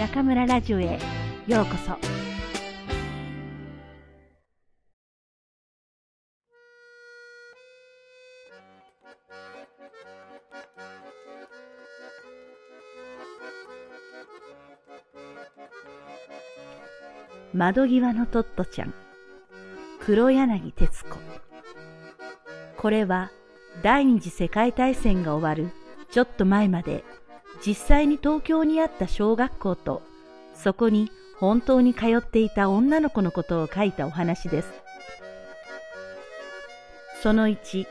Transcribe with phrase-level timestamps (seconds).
[0.00, 0.98] 中村ラジオへ
[1.46, 1.94] ようこそ。
[17.52, 18.94] 窓際のトットちゃん。
[20.00, 21.18] 黒柳徹子。
[22.78, 23.30] これは
[23.82, 25.70] 第二次世界大戦が終わる
[26.10, 27.04] ちょっと前まで
[27.64, 30.02] 実際に東京にあった小学校と
[30.54, 34.68] そこに本当に通っていた女の子のことを書いたお話です。
[37.22, 37.86] その1、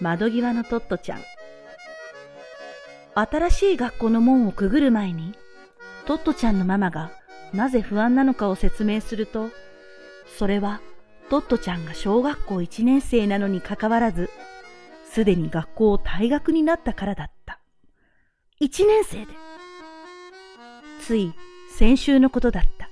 [0.00, 1.20] 窓際のトットちゃん。
[3.14, 5.34] 新しい学校の門をくぐる前に、
[6.06, 7.10] トットちゃんのママが
[7.52, 9.50] なぜ不安なのかを説明すると、
[10.38, 10.80] それは
[11.30, 14.30] トットちゃんが小学校1年生なのにかかわらず、
[15.10, 17.35] すでに学校を退学になったからだった。
[18.58, 19.26] 1年生で。
[21.00, 21.34] つい
[21.70, 22.88] 先週のことだった。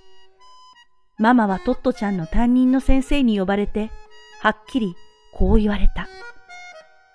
[1.19, 3.91] ママはトットちゃんの担任の先生に呼ばれて、
[4.41, 4.95] はっきり
[5.33, 6.07] こう言われた。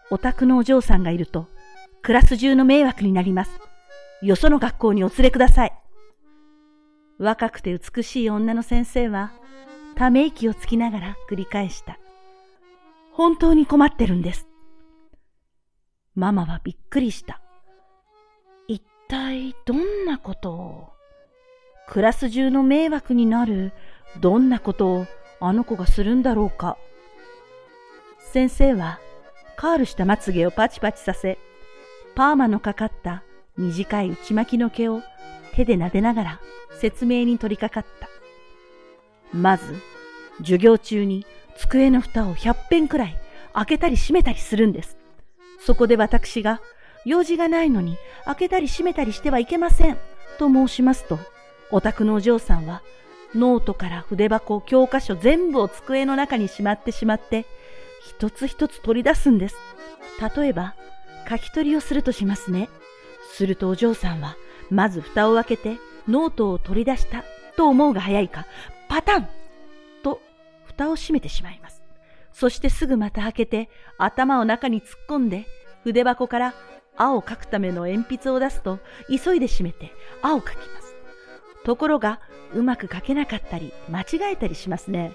[0.09, 1.47] お宅のお嬢さんがいると、
[2.01, 3.51] クラス中の迷惑になります。
[4.23, 5.73] よその学校にお連れください。
[7.19, 9.31] 若くて美しい女の先生は、
[9.95, 11.99] ため息をつきながら繰り返した。
[13.11, 14.47] 本当に困ってるんです。
[16.15, 17.41] ママはびっくりした。
[19.09, 20.89] 一体どんなことを
[21.87, 23.71] クラス中の迷惑になる
[24.19, 25.07] どんなことを
[25.39, 26.77] あの子がするんだろうか。
[28.19, 28.99] 先生は
[29.55, 31.39] カールしたまつげをパチパチさせ、
[32.13, 33.23] パーマのかかった
[33.57, 35.01] 短い内巻きの毛を
[35.55, 36.39] 手で撫でながら
[36.79, 38.09] 説明に取り掛かった。
[39.35, 39.75] まず、
[40.37, 41.25] 授業中に
[41.57, 43.19] 机の蓋を100遍くらい
[43.53, 44.99] 開けたり閉めたりするんです。
[45.59, 46.61] そこで私が、
[47.05, 49.97] 用事がないのに開けたり閉めたりしてはいけません、
[50.37, 51.19] と申しますと、
[51.71, 52.81] お宅のお嬢さんは、
[53.35, 57.45] ノートから筆箱、教科書全部を机の中にしまってしまって、
[58.01, 59.55] 一つ一つ取り出すんです。
[60.35, 60.75] 例えば、
[61.29, 62.69] 書き取りをするとしますね。
[63.31, 64.35] するとお嬢さんは、
[64.69, 65.77] まず蓋を開けて、
[66.07, 67.23] ノートを取り出した
[67.55, 68.45] と思うが早いか、
[68.87, 69.29] パタン
[70.01, 70.21] と
[70.65, 71.83] 蓋を閉めてしまいます。
[72.33, 75.45] そしてすぐまた開けて、頭を中に突っ込んで、
[75.83, 76.53] 筆箱から
[76.99, 78.77] 青を描くための鉛筆を出すと、
[79.07, 80.95] 急いで閉めて青を描きます。
[81.63, 82.19] ところが、
[82.53, 85.13] うまく書けなかったり、間違えたりしますね。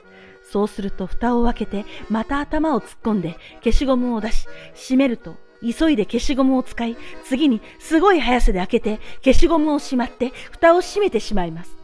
[0.51, 11.77] そうすると蓋を開けて、また頭を突っ込んで、消しゴムを出し、閉めると、急いで消しゴムを使い、次にすごい速さで開けて、消しゴムをしまって、蓋を閉めてしまいます。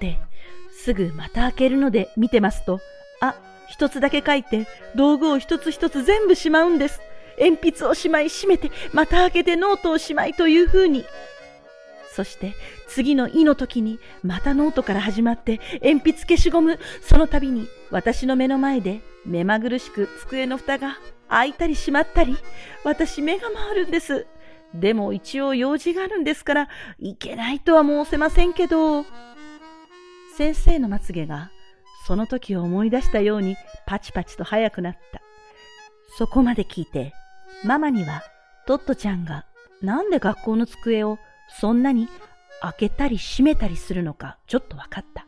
[0.00, 0.18] で、
[0.72, 2.80] すぐまた開けるので見てますと、
[3.20, 3.36] あ、
[3.68, 7.00] 一つだけ書いて、道具を一つ一つ全部しまうんです。
[7.38, 11.04] 鉛筆をしまい閉めて、また開けてノートをしまいというふうに。
[12.14, 12.54] そして
[12.86, 22.36] 次の「い」の時にまたノートから始まって鉛筆消しゴムその度に私の目の前で目まぐるしく机の蓋が開いたり閉まったり
[22.84, 24.28] 私目が回るんです。
[24.74, 26.68] でも一応用事があるんですから
[27.00, 29.04] いけないとは申せませんけど
[30.36, 31.50] 先生のまつげが
[32.06, 33.56] その時を思い出したように
[33.86, 35.20] パチパチと速くなった。
[36.16, 37.12] そこまで聞いて
[37.64, 38.22] ママには
[38.66, 39.46] トットちゃんが
[39.80, 42.08] なんで学校の机をそんなに
[42.60, 45.26] 開けたり閉めたりするのかちょっと分かった。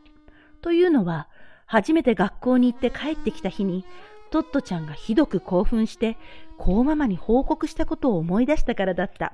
[0.61, 1.27] というのは、
[1.65, 3.85] 初めて学校に行って帰ってきた日に、
[4.31, 6.17] トットちゃんがひどく興奮して、
[6.57, 9.33] こうママに報告したことを思い出したからだった。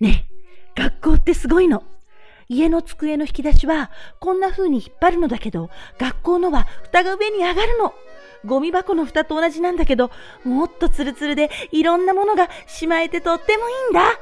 [0.00, 0.26] ね
[0.76, 1.82] え、学校ってすごいの。
[2.48, 7.92] 家の机の引き出しはこんな風に引っ張るのだけど、学校のは蓋が上に上がるの。
[8.44, 10.10] ゴミ箱の蓋と同じなんだけど、
[10.44, 14.18] もっとツルツルでいろんなものがしまえてとってもいいんだ。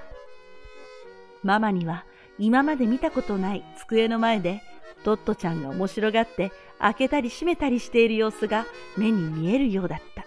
[1.43, 2.05] ママには
[2.39, 4.63] 今まで見たことない机の前で
[5.05, 8.67] トットちゃんが面白がって開けたり閉めたりしている様子が
[8.97, 10.25] 目に見えるようだった。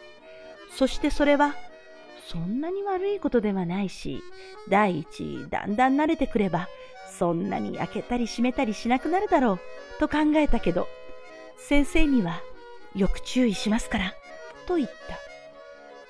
[0.75, 1.55] そしてそれは
[2.27, 4.21] そんなに悪いことではないし、
[4.69, 6.67] 第一、だんだん慣れてくれば、
[7.17, 9.59] そんなに開けたり閉めたりしなくなるだろう、
[9.99, 10.89] と考えたけど、
[11.57, 12.41] 先生には、
[12.97, 14.13] よく注意しますから、
[14.65, 14.95] と言った。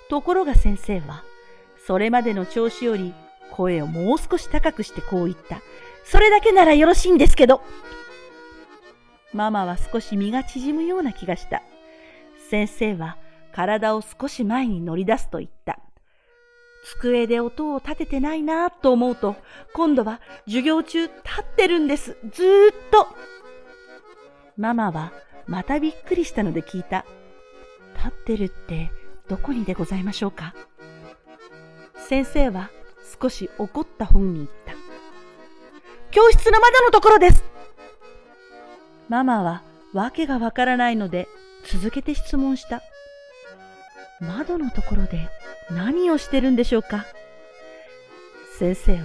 [0.10, 1.24] ところが先生は、
[1.86, 3.14] それまでの調子より
[3.52, 5.62] 声をもう少し高くしてこう言った。
[6.06, 7.62] それだけならよろしいんですけど。
[9.34, 11.62] ママは少し身が縮むような気がした。
[12.50, 13.18] 先生は
[13.52, 15.80] 体を少し前に乗り出すと言った。
[16.84, 19.36] 机で音を立ててないなと思うと、
[19.74, 21.12] 今度は授業中立
[21.42, 22.18] ってるんです。
[22.32, 23.08] ずーっと。
[24.56, 25.12] ママは
[25.48, 27.06] またびっくりしたので聞いた。
[27.96, 28.92] 立ってるって
[29.28, 30.54] どこにでございましょうか？
[31.96, 32.70] 先生は
[33.22, 34.74] 少し怒った本に言った。
[36.12, 37.44] 教室の窓のところです。
[39.10, 39.64] ママは
[39.94, 41.28] わけがわからないので
[41.66, 42.82] 続けて質問した。
[44.20, 45.30] 窓のところで
[45.72, 47.06] 何をしてるんでしょうか？
[48.60, 49.00] 先生は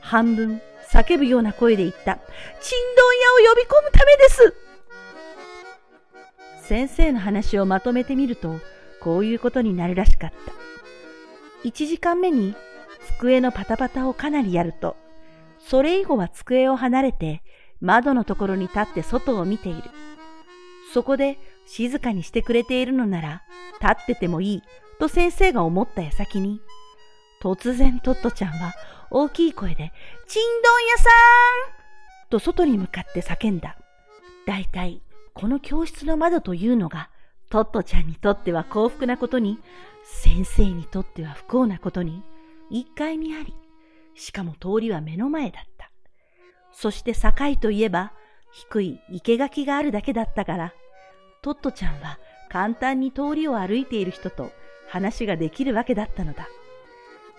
[0.00, 2.14] 半分叫ぶような声で言った。
[2.14, 2.20] ちん
[2.96, 4.54] どん屋を呼び込むためです
[6.68, 8.60] 先生の話をまとめてみると、
[9.00, 10.52] こういうことになるらしかった。
[11.66, 12.54] 1時間目に
[13.16, 14.94] 机のパタパタをかなりやると、
[15.58, 17.42] それ以後は机を離れて
[17.80, 19.82] 窓のところに立って外を見ている。
[20.92, 23.42] そこで静かにしてくれているのなら
[23.80, 24.62] 立っててもいい
[25.00, 26.60] と先生が思った矢先に、
[27.40, 28.74] 突然トットちゃんは
[29.10, 29.90] 大きい声で、
[30.26, 31.04] ちんどん屋さ
[32.26, 33.78] んと外に向かって叫んだ。
[34.46, 35.00] だいたい
[35.38, 37.10] この教室の窓というのが
[37.48, 39.58] トットちゃんにとっては幸福なことに、
[40.02, 42.24] 先生にとっては不幸なことに、
[42.72, 43.54] 1階にあり、
[44.16, 45.92] しかも通りは目の前だった。
[46.72, 47.30] そして境
[47.60, 48.12] といえば、
[48.52, 50.74] 低い生垣があるだけだったから、
[51.40, 52.18] トットちゃんは
[52.50, 54.50] 簡単に通りを歩いている人と
[54.88, 56.48] 話ができるわけだったのだ。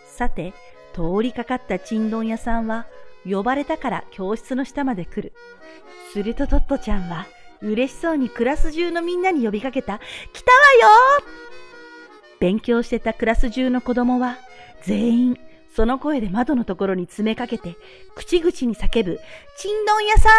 [0.06, 0.54] さて、
[0.94, 2.88] 通りかかったちんどん屋さんは、
[3.30, 5.34] 呼ばれたから教室の下まで来る。
[6.14, 7.28] するとトットちゃんは、
[7.62, 10.00] 嬉しそうにクラス中のみんなに呼びかけた。
[10.34, 10.58] 来たわ
[11.20, 11.24] よ
[12.40, 14.38] 勉強してたクラス中の子供は、
[14.84, 15.40] 全員、
[15.76, 17.76] その声で窓のところに詰めかけて、
[18.16, 19.20] 口々に叫ぶ、
[19.58, 20.30] ちんどん屋さ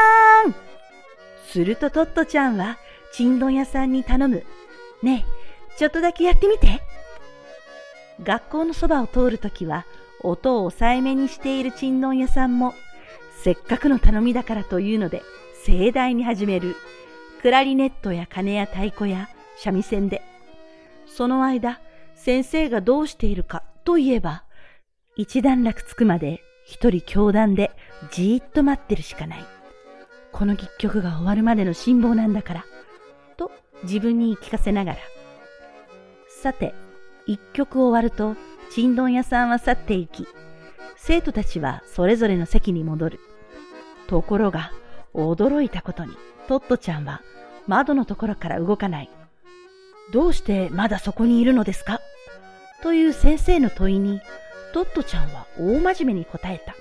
[0.48, 0.54] ん
[1.46, 2.78] するとトットちゃんは、
[3.12, 4.44] ちんどん屋さんに頼む。
[5.02, 6.80] ねえ、ちょっとだけやってみて。
[8.22, 9.84] 学校のそばを通るときは、
[10.22, 12.74] 音を抑えめにしているちんどん屋さんも、
[13.42, 15.22] せっかくの頼みだからというので、
[15.64, 16.76] 盛大に始める。
[17.40, 20.20] クラリネットや鐘や太鼓や三味線で。
[21.06, 21.80] その間、
[22.14, 24.44] 先生がどうしているかといえば、
[25.16, 27.70] 一段落つくまで一人教団で
[28.10, 29.44] じーっと待ってるしかない。
[30.32, 32.64] この戯曲が終わるまでの辛抱なんだから、
[33.38, 33.50] と
[33.84, 34.98] 自分に言い聞かせながら。
[36.28, 36.74] さて、
[37.26, 38.36] 一曲終わると、
[38.70, 40.26] ちんどん屋さんは去っていき、
[40.96, 43.20] 生徒たちはそれぞれの席に戻る。
[44.08, 44.72] ところが、
[45.14, 46.12] 驚いたことに、
[46.50, 47.22] トットちゃんは
[47.68, 49.10] 窓のところから動かない。
[50.12, 52.00] どうしてまだそこにいるのですか？
[52.82, 54.20] という先生の問いに、
[54.74, 56.74] トットちゃんは大真面目に答えた。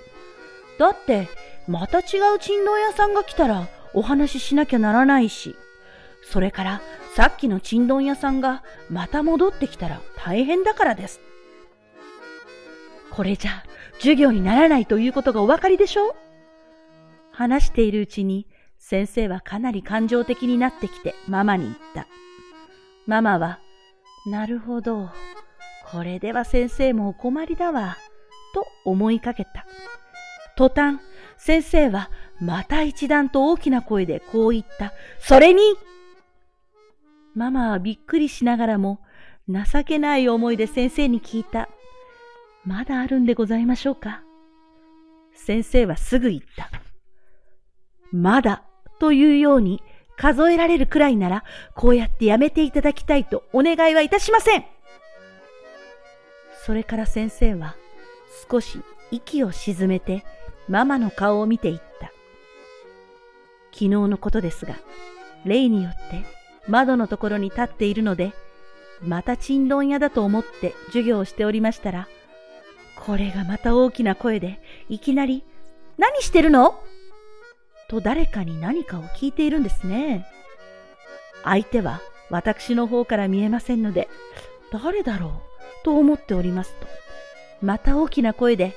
[0.84, 1.28] だって、
[1.68, 5.54] また違う珍道屋さんが来たらお話ししなきゃならないし、
[6.24, 6.80] それから
[7.14, 11.20] さっきの珍丼屋さんがまた戻ってきたら大変だからです。
[13.12, 13.62] これじゃ
[13.98, 16.08] 授業にならないということがお分かりでしょ？
[16.08, 16.14] う
[17.30, 18.48] 話しているうちに
[18.90, 22.08] 先生はかなり感情的になってきてママに言った。
[23.06, 23.60] ママは、
[24.26, 25.10] なるほど。
[25.92, 27.96] これでは先生もお困りだわ。
[28.52, 29.64] と思いかけた。
[30.56, 30.98] 途端、
[31.38, 32.10] 先生は
[32.40, 34.92] また一段と大きな声でこう言った。
[35.20, 35.62] それに
[37.36, 38.98] ママはびっくりしながらも
[39.48, 41.68] 情けない思いで先生に聞いた。
[42.64, 44.24] まだあるんでございましょうか？
[45.32, 46.68] 先生はすぐ言った。
[48.10, 48.64] まだ
[49.00, 49.82] というように
[50.16, 51.44] 数えられるくらいなら、
[51.74, 54.64] こうやってやめていただきたいとお願いはいたしません。
[56.64, 57.74] それから先生は
[58.48, 60.24] 少し息を沈めて
[60.68, 62.12] ママの顔を見ていった。
[63.72, 64.74] 昨日のことですが、
[65.44, 66.22] 例によって
[66.68, 68.32] 窓のところに立っているので、
[69.00, 72.08] またちんどん屋だと思って授業をしておりましたら、
[72.96, 74.60] これがまた大きな声で
[74.90, 75.42] いきなり、
[75.96, 76.78] 何してるの？
[77.90, 80.24] と誰かに何かを聞いているんですね。
[81.42, 84.08] 相手は私の方から見えませんので、
[84.70, 85.30] 誰だろう
[85.82, 86.86] と思っておりますと、
[87.60, 88.76] また大きな声で、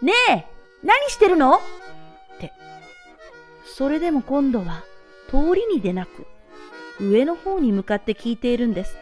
[0.00, 0.46] ねえ
[0.84, 1.56] 何してるの？
[1.56, 1.60] っ
[2.38, 2.52] て。
[3.66, 4.84] それでも今度は
[5.28, 6.24] 通りに出なく、
[7.00, 8.94] 上の方に向かって聞いているんです。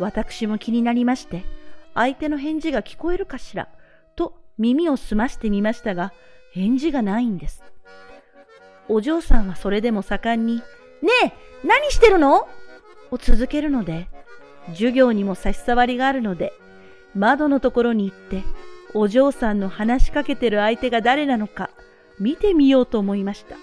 [0.00, 1.44] 私も気になりまして、
[1.94, 3.68] 相手の返事が聞こえるかしら、
[4.16, 6.12] と耳を澄ましてみましたが、
[6.52, 7.62] 返事がないんです。
[8.88, 10.62] お嬢さんはそれでも盛んに、ね
[11.24, 11.32] え、
[11.66, 12.46] 何してるの？
[13.10, 14.08] を続けるので、
[14.68, 16.52] 授業にも差し障りがあるので、
[17.14, 18.42] 窓のところに行って、
[18.94, 21.70] お嬢さんの話しかけてる相手が誰なのか
[22.18, 23.56] 見てみようと思いました。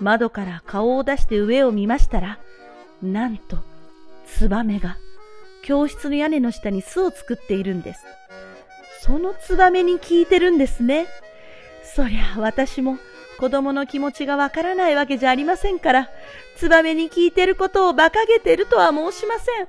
[0.00, 2.38] 窓から顔を出して上を見ましたら、
[3.02, 3.58] なんと、
[4.26, 4.96] ツバメが
[5.62, 8.04] 教室の屋根の下に巣を作っているんです。
[9.02, 11.06] そのツバメに聞いてるんですね。
[11.84, 12.98] そりゃ私も
[13.38, 16.10] 子供の気持ちがわからないわけじゃありませんから、
[16.56, 19.68] ツバメに聞いてることを馬鹿げてるとは申しません。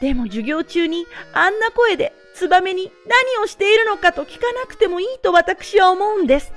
[0.00, 6.52] でも授業中にあんな声でツバメに何をしているのかと聞かなくてもいいと私は思うんです。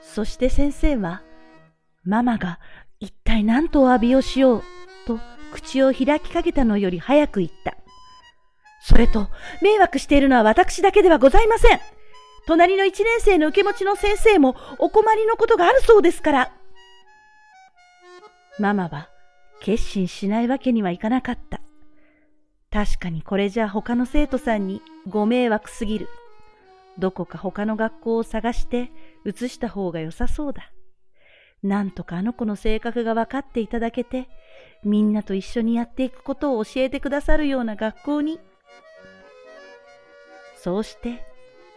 [0.00, 1.22] そして先生は、
[2.04, 2.58] ママが
[3.00, 4.62] 一体何とお詫びをしよう
[5.06, 5.18] と
[5.52, 7.76] 口を開きかけたのより早く言った。
[8.84, 9.28] それと、
[9.62, 11.80] 迷惑しているのは私だけではございません。
[12.46, 16.52] 隣の一年生の受け持ちの先生もお困りのことがあるそうですから。
[18.58, 19.08] ママは
[19.60, 21.60] 決心しないわけにはいかなかった。
[22.70, 26.08] 確かにこれじゃ他の生徒さんにご迷惑すぎる。
[26.98, 28.90] どこか他の学校を探して
[29.24, 30.72] 移した方が良さそうだ。
[31.62, 34.28] なんとかあの子の性格が分かっていただけて、
[34.84, 38.40] みんなと一緒にやっていくことを教えてくださるような学校に。
[40.56, 41.24] そうして、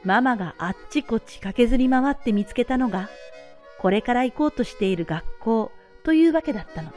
[0.06, 3.10] ママがあっちこっち駆けずり回って見つけたのが、
[3.80, 5.72] これから行こうとしている学校
[6.04, 6.96] というわけだったのだ。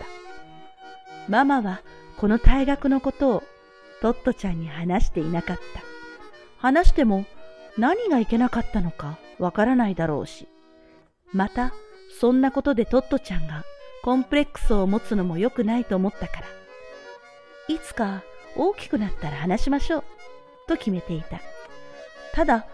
[1.26, 1.80] ママは
[2.18, 3.42] この退学のことを
[4.02, 5.62] トットちゃんに話していなかった。
[6.58, 7.24] 話しても
[7.78, 10.46] 何がいけなかったのかわからないだろうし、
[11.32, 11.72] また
[12.20, 13.64] そんなことでトットちゃんが
[14.02, 16.46] コンプレックスを持つのも良くないと思ったから、
[17.68, 18.22] いつか
[18.56, 20.04] 大きくなったら話しましょう
[20.66, 21.40] と決めていた。
[22.34, 22.66] ただ、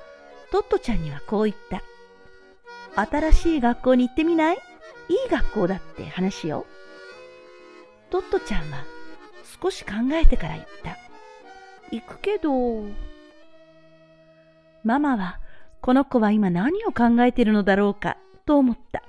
[0.55, 1.83] トットちゃんにはこう言った。
[3.11, 4.57] 新しい学校に行ってみない？
[5.09, 6.65] いい学校だって話よ。
[8.09, 8.85] トットちゃんは
[9.61, 10.97] 少し考えてから言った。
[11.91, 12.85] 行くけど、
[14.85, 15.41] ママは
[15.81, 18.17] この子は今何を考えてるのだろうか？
[18.47, 19.03] と思った。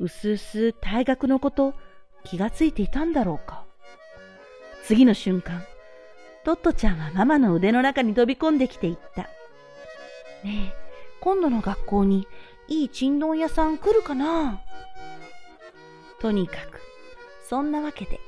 [0.00, 1.74] うすうす退学のこと
[2.24, 3.62] 気がついていたんだろうか？
[4.82, 5.62] 次の瞬間、
[6.44, 9.30] トットちゃんはママの腕の中に飛び込んできていった。
[10.46, 10.76] ねえ、
[11.20, 12.28] 今度の学校に
[12.68, 14.60] いいちんどん屋さん来るかな？
[16.20, 16.80] とにかく、
[17.48, 18.20] そんなわけで、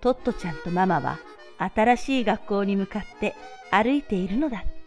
[0.00, 1.20] トットちゃんとママは
[1.58, 3.36] 新しい学校に向かって
[3.70, 4.81] 歩いているのだった。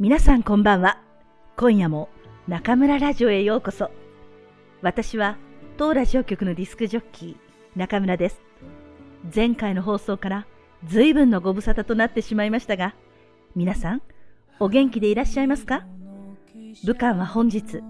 [0.00, 1.00] 皆さんこんばんは。
[1.56, 2.08] 今夜も
[2.46, 3.90] 中村ラジオへようこそ。
[4.80, 5.36] 私は
[5.76, 7.36] 当ラジオ局のディスクジョッキー
[7.76, 8.40] 中村です。
[9.34, 10.46] 前回の放送から
[10.86, 12.94] 随分のご無沙汰となってしまいましたが、
[13.56, 14.02] 皆さん
[14.60, 15.84] お元気でいらっしゃいますか？
[16.84, 17.82] 武漢は本日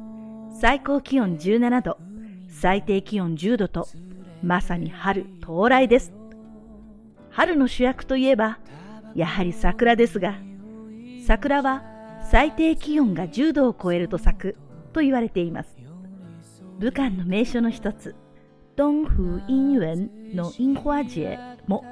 [0.59, 1.99] 最高気温17度、
[2.49, 3.87] 最低気温10度と
[4.43, 6.15] まさに春到来です。
[7.29, 8.59] 春の主役といえば
[9.15, 10.37] やはり桜ですが、
[11.27, 11.85] 桜は
[12.31, 14.57] 最低気温が10度を超えると咲く
[14.93, 15.79] と言われています。
[16.79, 18.15] 武漢の名所の一つ、
[18.77, 21.85] 東風陰園の樱花節も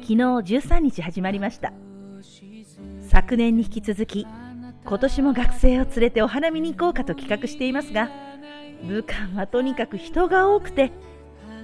[0.00, 1.72] 昨日13日始まりました。
[3.08, 4.26] 昨年に引き続き、
[4.84, 8.10] 今年も学生を連れてお花見に行こうかと企画していますが、
[8.82, 10.90] 武漢はとにかく人が多くて、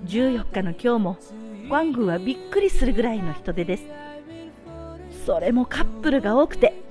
[0.04, 1.18] 14日の今日も、
[1.68, 3.84] ワングはびっくりするぐらいの人出です。
[5.26, 6.81] それもカップルが多くて、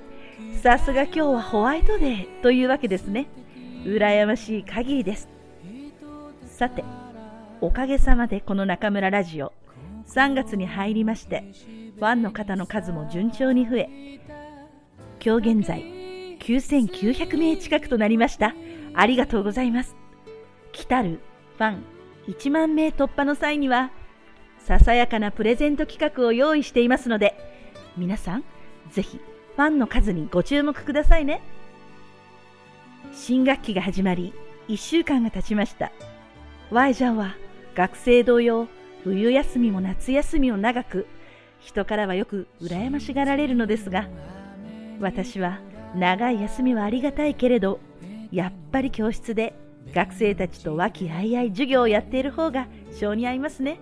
[0.62, 3.26] さすが今日はホワイトデーというわけですね。
[3.84, 5.28] 羨ましい限りです。
[6.46, 6.84] さて、
[7.60, 9.52] おかげさまでこの中村ラジオ、
[10.06, 11.52] 3月に入りまして、
[11.96, 14.20] ファンの方の数も順調に増え、
[15.24, 15.82] 今日現在、
[16.40, 18.54] 9900名近くとなりました。
[18.94, 19.96] ありがとうございます。
[20.72, 21.20] 来たる
[21.58, 21.84] ファン
[22.28, 23.90] 1万名突破の際には、
[24.58, 27.34] ささやかなプレゼント企画を用意していますので、
[27.96, 28.44] 皆さん、
[28.90, 29.20] ぜひ
[29.56, 31.42] ファンの数にご注目くださいね。
[33.12, 34.32] 新学期が始まり、
[34.68, 35.92] 1週間が経ちました。
[36.70, 37.34] Y ジャンは
[37.74, 38.68] 学生同様、
[39.04, 41.06] 冬休みも夏休みも長く、
[41.60, 44.08] 人からはよく羨ましがられるのですが、
[45.00, 45.60] 私は
[45.94, 47.78] 長い休みはありがたいけれど、
[48.30, 49.54] やっぱり教室で
[49.94, 53.78] 学生たちと和気あいあい授業をやっている方が性に合いますね。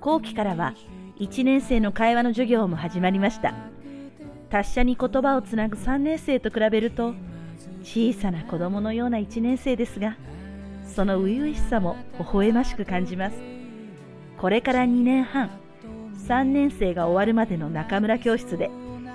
[0.00, 0.74] 後期からは
[1.18, 3.54] 1年生の会話の授業も始まりました。
[4.52, 7.14] 達者に言葉をつなぐ3年生と比べると
[7.82, 10.18] 小さな子供のような1年生ですが
[10.84, 13.36] その初々しさも微笑ましく感じます
[14.36, 15.50] これから2年半
[16.28, 18.70] 3年生が終わるまでの中村教室で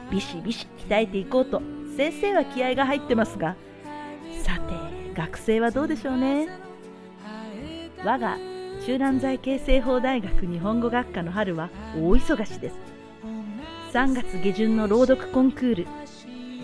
[0.10, 1.62] ビシビシ鍛えていこうと
[1.96, 3.56] 先生は気合が入ってますが
[4.44, 6.48] さて学生はどうでしょうね
[8.04, 8.38] 我が
[8.88, 12.97] 中南財形成法大学日本語学科の春は大忙しです。
[13.94, 15.88] 3月下旬の朗読コンクール、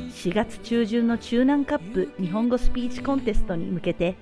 [0.10, 4.18] 4月中旬の中南カップ日本語スピーチコンテストに向けて、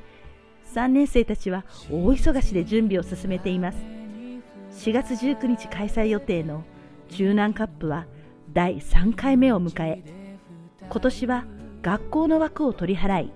[0.75, 3.79] 3年生たちは大忙しで準備を進めています。
[4.71, 6.63] 4月19日開催予定の
[7.09, 8.05] 中南カップは
[8.53, 10.03] 第3回目を迎え、
[10.87, 11.45] 今年は
[11.81, 13.31] 学校の枠を取り払い、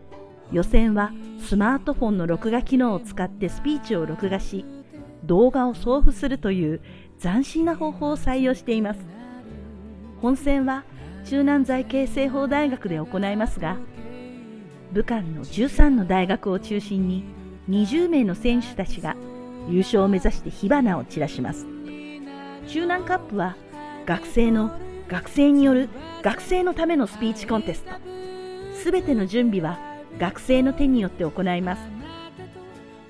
[0.51, 4.63] 予選はスマートフォンの録画機能を使ってスピーチを録画し、
[5.23, 6.81] 動画を送付するという
[7.19, 9.14] 斬新な方法を採用しています。
[10.21, 10.83] 本戦は
[11.25, 13.77] 中南財形成法大学で行いますが、
[14.91, 17.25] 武漢の13の大学を中心に
[17.69, 19.15] 20名の選手たちが
[19.67, 21.65] 優勝を目指して火花を散らします。
[22.67, 23.55] 中南カップは
[24.05, 24.71] 学生の
[25.07, 25.89] 学生による
[26.23, 27.91] 学生のためのスピーチコンテスト。
[28.73, 29.79] すべての準備は
[30.19, 31.81] 学生の手によって行います。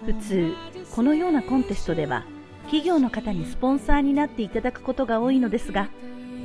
[0.05, 0.53] 普通、
[0.91, 2.25] このようなコンテストでは
[2.63, 5.89] 企業の方にスポンサーになっていただくことが多いのですが、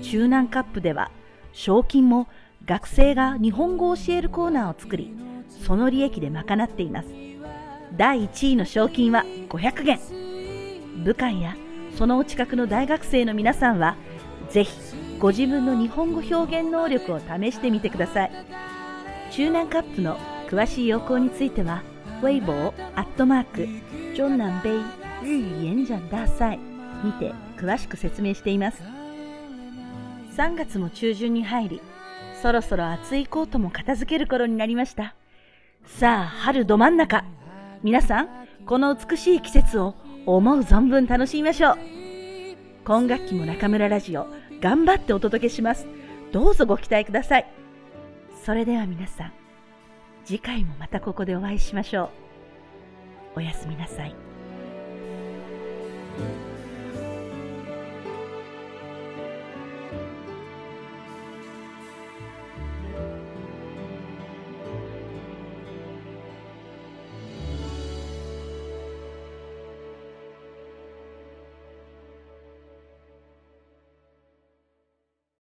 [0.02, 1.10] 中南カップでは
[1.52, 2.28] 賞金も
[2.64, 5.14] 学生が日本語を教えるコーナーを作り、
[5.66, 7.08] その利益で賄っています。
[7.96, 9.98] 第1位の賞金は500元。
[11.04, 11.56] 武漢や
[11.96, 13.96] そのお近くの大学生の皆さんは、
[14.50, 14.70] ぜひ
[15.18, 18.32] ご自分の日本語表現能力を試してみてください。
[19.30, 20.16] 中南カップの
[20.48, 21.82] 詳しい要項については、
[22.22, 23.66] ウェイボーアットマーク、
[24.14, 26.58] ジョン南米日語演講大赛
[27.04, 28.99] にて詳しく説明しています。
[30.40, 31.82] 3月も中旬に入り、
[32.40, 35.14] そろそろ暑いコートも片付ける頃になりました。
[35.84, 37.26] さあ、春ど真ん中。
[37.82, 38.28] 皆さん、
[38.64, 39.94] この美しい季節を
[40.24, 41.78] 思う存分楽しみましょう。
[42.86, 44.28] 今学期も中村ラジオ、
[44.62, 45.86] 頑張ってお届けします。
[46.32, 47.46] どうぞご期待ください。
[48.42, 49.32] それでは皆さん、
[50.24, 52.04] 次回もまたここでお会いしましょ
[53.34, 53.40] う。
[53.40, 54.14] おやすみなさい。